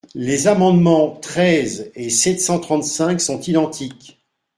[0.15, 4.19] Les amendements numéros treize et sept cent trente-cinq sont identiques.